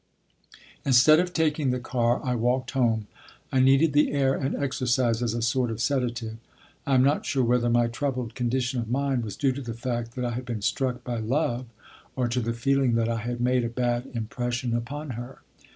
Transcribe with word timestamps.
Instead 0.83 1.19
of 1.19 1.31
taking 1.31 1.69
the 1.69 1.79
car, 1.79 2.25
I 2.25 2.33
walked 2.33 2.71
home. 2.71 3.05
I 3.51 3.59
needed 3.59 3.93
the 3.93 4.11
air 4.13 4.33
and 4.33 4.55
exercise 4.55 5.21
as 5.21 5.35
a 5.35 5.43
sort 5.43 5.69
of 5.69 5.79
sedative. 5.79 6.37
I 6.87 6.95
am 6.95 7.03
not 7.03 7.23
sure 7.23 7.43
whether 7.43 7.69
my 7.69 7.85
troubled 7.85 8.33
condition 8.33 8.79
of 8.79 8.89
mind 8.89 9.23
was 9.23 9.37
due 9.37 9.51
to 9.51 9.61
the 9.61 9.75
fact 9.75 10.15
that 10.15 10.25
I 10.25 10.31
had 10.31 10.45
been 10.45 10.63
struck 10.63 11.03
by 11.03 11.19
love 11.19 11.67
or 12.15 12.27
to 12.29 12.39
the 12.39 12.53
feeling 12.53 12.95
that 12.95 13.09
I 13.09 13.17
had 13.19 13.39
made 13.39 13.63
a 13.63 13.69
bad 13.69 14.09
impression 14.15 14.75
upon 14.75 15.11
her. 15.11 15.43